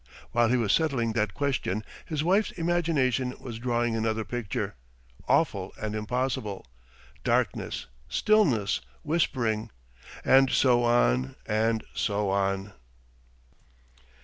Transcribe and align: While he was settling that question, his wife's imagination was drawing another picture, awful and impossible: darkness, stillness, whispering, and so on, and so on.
While 0.31 0.49
he 0.49 0.57
was 0.57 0.73
settling 0.73 1.13
that 1.13 1.35
question, 1.35 1.83
his 2.07 2.23
wife's 2.23 2.49
imagination 2.53 3.35
was 3.39 3.59
drawing 3.59 3.95
another 3.95 4.25
picture, 4.25 4.73
awful 5.27 5.73
and 5.79 5.93
impossible: 5.95 6.65
darkness, 7.23 7.85
stillness, 8.09 8.81
whispering, 9.03 9.69
and 10.25 10.49
so 10.49 10.81
on, 10.83 11.35
and 11.45 11.83
so 11.93 12.31
on. 12.31 12.73